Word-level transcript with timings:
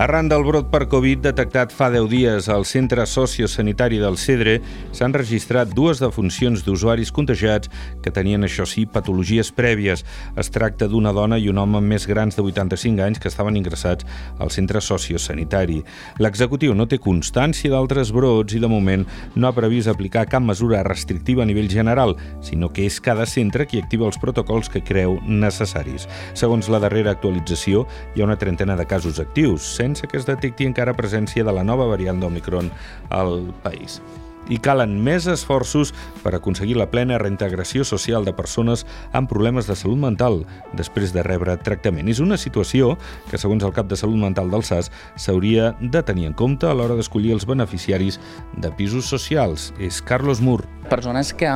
Arran 0.00 0.30
del 0.30 0.46
brot 0.48 0.70
per 0.72 0.86
Covid 0.88 1.20
detectat 1.26 1.74
fa 1.76 1.90
10 1.92 2.06
dies 2.08 2.46
al 2.48 2.62
centre 2.64 3.04
sociosanitari 3.04 3.98
del 4.00 4.14
Cedre, 4.16 4.54
s'han 4.96 5.12
registrat 5.12 5.74
dues 5.76 5.98
defuncions 6.00 6.62
d'usuaris 6.64 7.10
contagiats 7.12 7.68
que 8.00 8.08
tenien, 8.08 8.40
això 8.46 8.64
sí, 8.64 8.86
patologies 8.88 9.50
prèvies. 9.52 10.00
Es 10.40 10.48
tracta 10.54 10.88
d'una 10.88 11.12
dona 11.12 11.36
i 11.36 11.50
un 11.52 11.60
home 11.60 11.82
més 11.84 12.06
grans 12.08 12.38
de 12.38 12.40
85 12.40 13.04
anys 13.04 13.20
que 13.20 13.28
estaven 13.28 13.58
ingressats 13.60 14.08
al 14.40 14.48
centre 14.48 14.80
sociosanitari. 14.80 15.82
L'executiu 16.16 16.72
no 16.72 16.88
té 16.88 16.96
constància 16.96 17.68
d'altres 17.74 18.14
brots 18.16 18.56
i, 18.56 18.62
de 18.64 18.72
moment, 18.72 19.04
no 19.36 19.50
ha 19.50 19.52
previst 19.52 19.92
aplicar 19.92 20.24
cap 20.32 20.40
mesura 20.40 20.80
restrictiva 20.88 21.44
a 21.44 21.48
nivell 21.52 21.68
general, 21.68 22.16
sinó 22.40 22.72
que 22.72 22.88
és 22.88 23.02
cada 23.04 23.28
centre 23.28 23.68
qui 23.68 23.84
activa 23.84 24.08
els 24.08 24.16
protocols 24.24 24.72
que 24.72 24.80
creu 24.80 25.20
necessaris. 25.28 26.08
Segons 26.32 26.72
la 26.72 26.80
darrera 26.80 27.12
actualització, 27.12 27.84
hi 28.16 28.24
ha 28.24 28.30
una 28.30 28.40
trentena 28.40 28.80
de 28.80 28.88
casos 28.88 29.20
actius, 29.20 29.68
sense 29.90 30.06
que 30.06 30.18
es 30.20 30.26
detecti 30.28 30.68
encara 30.68 30.94
presència 30.94 31.44
de 31.46 31.54
la 31.54 31.66
nova 31.66 31.88
variant 31.90 32.20
d'Omicron 32.22 32.70
al 33.10 33.40
país 33.64 33.98
i 34.50 34.56
calen 34.58 34.96
més 35.04 35.28
esforços 35.30 35.92
per 36.24 36.32
aconseguir 36.34 36.74
la 36.78 36.88
plena 36.90 37.20
reintegració 37.22 37.84
social 37.86 38.24
de 38.26 38.32
persones 38.34 38.82
amb 39.14 39.30
problemes 39.30 39.68
de 39.68 39.76
salut 39.78 40.00
mental 40.00 40.40
després 40.74 41.14
de 41.14 41.22
rebre 41.22 41.54
tractament. 41.60 42.08
És 42.10 42.18
una 42.24 42.38
situació 42.40 42.96
que, 43.30 43.38
segons 43.38 43.62
el 43.62 43.74
cap 43.76 43.86
de 43.86 44.00
salut 44.00 44.18
mental 44.18 44.50
del 44.50 44.66
SAS, 44.66 44.90
s'hauria 45.14 45.74
de 45.80 46.02
tenir 46.02 46.26
en 46.30 46.34
compte 46.34 46.66
a 46.66 46.74
l'hora 46.74 46.98
d'escollir 46.98 47.36
els 47.36 47.46
beneficiaris 47.46 48.18
de 48.58 48.74
pisos 48.74 49.06
socials. 49.06 49.70
És 49.78 50.02
Carlos 50.02 50.42
Mur. 50.42 50.64
Persones 50.90 51.32
que 51.32 51.48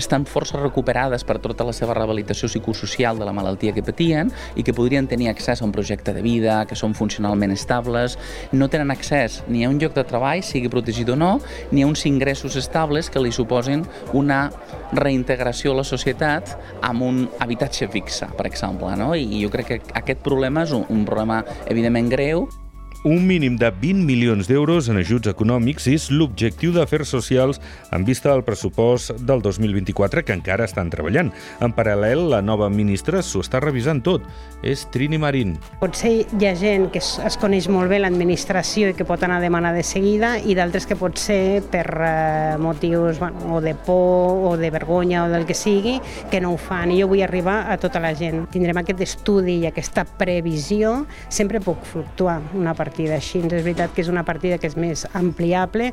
estan 0.00 0.26
força 0.26 0.58
recuperades 0.60 1.24
per 1.28 1.38
tota 1.38 1.66
la 1.68 1.76
seva 1.76 1.94
rehabilitació 1.94 2.48
psicosocial 2.48 3.20
de 3.20 3.28
la 3.28 3.36
malaltia 3.36 3.74
que 3.76 3.84
patien 3.84 4.32
i 4.56 4.64
que 4.66 4.74
podrien 4.74 5.06
tenir 5.06 5.30
accés 5.30 5.60
a 5.60 5.68
un 5.68 5.72
projecte 5.76 6.14
de 6.16 6.24
vida, 6.24 6.64
que 6.66 6.78
són 6.78 6.96
funcionalment 6.96 7.52
estables, 7.52 8.18
no 8.52 8.70
tenen 8.72 8.90
accés 8.90 9.42
ni 9.48 9.64
a 9.64 9.70
un 9.70 9.78
lloc 9.78 9.94
de 9.94 10.04
treball, 10.08 10.42
sigui 10.42 10.72
protegit 10.72 11.12
o 11.12 11.18
no, 11.20 11.36
ni 11.70 11.84
a 11.84 11.90
uns 11.90 12.06
ingressos 12.08 12.40
ingressos 12.40 12.56
estables 12.56 13.10
que 13.10 13.20
li 13.20 13.32
suposin 13.32 13.84
una 14.12 14.50
reintegració 14.92 15.72
a 15.72 15.80
la 15.80 15.84
societat 15.84 16.54
amb 16.82 17.02
un 17.02 17.28
habitatge 17.38 17.88
fixe, 17.92 18.28
per 18.36 18.46
exemple. 18.46 18.94
No? 18.96 19.12
I 19.14 19.42
jo 19.42 19.50
crec 19.50 19.68
que 19.68 19.80
aquest 19.94 20.24
problema 20.24 20.64
és 20.64 20.72
un, 20.72 20.86
un 20.88 21.04
problema 21.04 21.42
evidentment 21.68 22.10
greu 22.10 22.46
un 23.02 23.26
mínim 23.26 23.56
de 23.56 23.70
20 23.70 24.04
milions 24.04 24.48
d'euros 24.48 24.90
en 24.92 24.98
ajuts 25.00 25.30
econòmics 25.30 25.86
és 25.88 26.10
l'objectiu 26.12 26.74
d'Afers 26.74 27.08
Socials 27.08 27.60
en 27.96 28.04
vista 28.04 28.28
del 28.28 28.42
pressupost 28.44 29.14
del 29.24 29.40
2024 29.40 30.24
que 30.26 30.34
encara 30.36 30.66
estan 30.68 30.90
treballant. 30.92 31.30
En 31.64 31.72
paral·lel, 31.72 32.26
la 32.28 32.42
nova 32.44 32.68
ministra 32.68 33.22
s'ho 33.24 33.40
està 33.40 33.62
revisant 33.64 34.02
tot. 34.04 34.26
És 34.60 34.82
Trini 34.92 35.16
Marín. 35.16 35.54
Potser 35.80 36.10
hi 36.28 36.44
ha 36.44 36.52
gent 36.58 36.90
que 36.92 37.00
es 37.00 37.38
coneix 37.40 37.70
molt 37.72 37.88
bé 37.88 38.02
l'administració 38.02 38.90
i 38.90 38.96
que 38.96 39.06
pot 39.08 39.24
anar 39.24 39.38
a 39.40 39.44
demanar 39.46 39.72
de 39.72 39.84
seguida 39.86 40.34
i 40.36 40.52
d'altres 40.58 40.84
que 40.84 40.98
pot 41.00 41.16
ser 41.16 41.62
per 41.72 41.86
eh, 41.88 42.58
motius 42.60 43.22
bueno, 43.22 43.56
o 43.56 43.62
de 43.64 43.72
por 43.72 44.44
o 44.50 44.56
de 44.60 44.68
vergonya 44.68 45.24
o 45.24 45.30
del 45.32 45.46
que 45.48 45.56
sigui 45.56 45.96
que 46.30 46.42
no 46.44 46.52
ho 46.52 46.60
fan. 46.60 46.92
I 46.92 47.00
jo 47.00 47.08
vull 47.08 47.24
arribar 47.24 47.62
a 47.72 47.78
tota 47.80 48.02
la 48.04 48.12
gent. 48.12 48.44
Tindrem 48.52 48.82
aquest 48.82 49.00
estudi 49.08 49.56
i 49.62 49.68
aquesta 49.70 50.04
previsió. 50.04 51.06
Sempre 51.32 51.64
puc 51.64 51.80
fluctuar 51.88 52.42
una 52.52 52.76
part 52.76 52.89
partida 52.90 53.16
així. 53.16 53.40
És 53.40 53.64
veritat 53.64 53.94
que 53.94 54.02
és 54.04 54.10
una 54.10 54.26
partida 54.26 54.58
que 54.58 54.70
és 54.70 54.78
més 54.78 55.06
ampliable. 55.14 55.92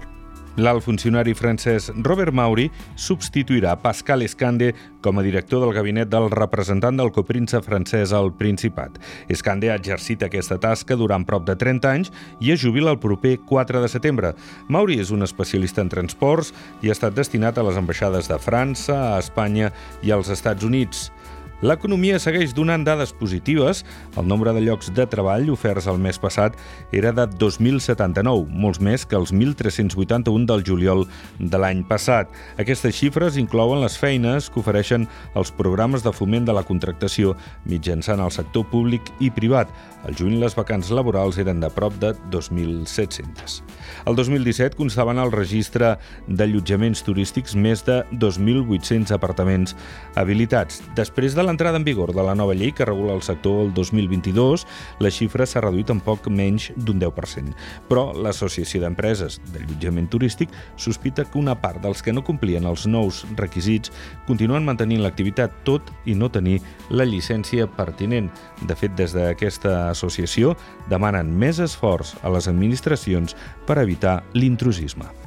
L'alt 0.57 0.81
funcionari 0.81 1.35
francès 1.37 1.91
Robert 2.01 2.33
Mauri 2.33 2.63
substituirà 2.97 3.75
Pascal 3.77 4.23
Escande 4.25 4.71
com 5.05 5.19
a 5.19 5.23
director 5.25 5.61
del 5.61 5.75
gabinet 5.75 6.09
del 6.09 6.31
representant 6.33 6.97
del 6.97 7.11
copríncep 7.13 7.61
francès 7.61 8.09
al 8.09 8.31
Principat. 8.33 8.97
Escande 9.29 9.69
ha 9.69 9.77
exercit 9.77 10.25
aquesta 10.25 10.57
tasca 10.57 10.97
durant 10.97 11.27
prop 11.29 11.45
de 11.45 11.53
30 11.53 11.91
anys 11.93 12.09
i 12.41 12.55
es 12.55 12.63
jubila 12.65 12.95
el 12.95 12.97
proper 12.97 13.35
4 13.45 13.83
de 13.85 13.91
setembre. 13.93 14.33
Mauri 14.67 14.97
és 14.97 15.13
un 15.13 15.21
especialista 15.21 15.85
en 15.85 15.93
transports 15.93 16.49
i 16.81 16.89
ha 16.89 16.97
estat 16.97 17.13
destinat 17.13 17.61
a 17.61 17.67
les 17.69 17.77
ambaixades 17.77 18.25
de 18.25 18.41
França, 18.41 18.97
a 19.13 19.21
Espanya 19.21 19.69
i 20.01 20.09
als 20.09 20.33
Estats 20.33 20.65
Units. 20.65 21.11
L'economia 21.65 22.19
segueix 22.21 22.51
donant 22.53 22.83
dades 22.85 23.09
positives. 23.17 23.79
El 24.13 24.27
nombre 24.29 24.51
de 24.53 24.61
llocs 24.61 24.91
de 24.93 25.07
treball 25.09 25.47
oferts 25.49 25.87
el 25.89 25.97
mes 25.97 26.19
passat 26.21 26.53
era 26.93 27.09
de 27.17 27.25
2.079, 27.25 28.45
molts 28.53 28.77
més 28.77 29.07
que 29.09 29.17
els 29.17 29.33
1.381 29.33 30.45
del 30.45 30.61
juliol 30.67 31.01
de 31.39 31.57
l'any 31.57 31.81
passat. 31.89 32.29
Aquestes 32.61 32.93
xifres 32.99 33.39
inclouen 33.41 33.81
les 33.81 33.97
feines 33.97 34.51
que 34.53 34.61
ofereixen 34.61 35.07
els 35.33 35.49
programes 35.57 36.05
de 36.05 36.13
foment 36.13 36.45
de 36.45 36.53
la 36.53 36.61
contractació 36.67 37.33
mitjançant 37.65 38.21
el 38.21 38.35
sector 38.35 38.67
públic 38.69 39.09
i 39.17 39.31
privat. 39.33 39.73
Al 40.05 40.13
juny 40.13 40.37
les 40.37 40.53
vacants 40.53 40.93
laborals 40.93 41.41
eren 41.41 41.57
de 41.63 41.71
prop 41.73 41.97
de 41.97 42.13
2.700. 42.29 43.57
El 44.05 44.15
2017 44.15 44.77
constaven 44.77 45.17
al 45.17 45.33
registre 45.33 45.95
d'allotjaments 46.29 47.01
turístics 47.01 47.57
més 47.57 47.81
de 47.87 48.03
2.800 48.13 49.09
apartaments 49.17 49.73
habilitats. 50.15 50.83
Després 50.95 51.33
de 51.33 51.46
l'entrada 51.47 51.79
en 51.79 51.85
vigor 51.87 52.13
de 52.13 52.23
la 52.23 52.35
nova 52.35 52.53
llei 52.53 52.73
que 52.75 52.85
regula 52.85 53.15
el 53.15 53.23
sector 53.25 53.63
el 53.65 53.73
2022, 53.73 54.65
la 54.99 55.11
xifra 55.13 55.47
s'ha 55.47 55.63
reduït 55.63 55.89
en 55.93 56.01
poc 56.03 56.27
menys 56.27 56.69
d'un 56.75 56.99
10%. 57.01 57.55
Però 57.89 58.09
l'Associació 58.13 58.83
d'Empreses 58.83 59.39
d'Allotjament 59.53 60.09
Turístic 60.11 60.53
sospita 60.75 61.25
que 61.25 61.39
una 61.39 61.55
part 61.61 61.81
dels 61.83 62.03
que 62.03 62.13
no 62.13 62.25
complien 62.27 62.67
els 62.67 62.85
nous 62.87 63.23
requisits 63.39 63.93
continuen 64.27 64.67
mantenint 64.67 65.03
l'activitat 65.03 65.63
tot 65.67 65.93
i 66.05 66.15
no 66.15 66.29
tenir 66.29 66.59
la 66.91 67.07
llicència 67.07 67.67
pertinent. 67.77 68.29
De 68.67 68.75
fet, 68.75 68.95
des 68.99 69.15
d'aquesta 69.15 69.89
associació 69.91 70.55
demanen 70.91 71.31
més 71.31 71.63
esforç 71.63 72.15
a 72.23 72.33
les 72.33 72.51
administracions 72.51 73.37
per 73.65 73.79
evitar 73.83 74.21
l'intrusisme. 74.35 75.26